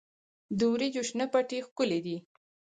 [0.57, 2.17] د وریجو شنه پټي ښکلي دي.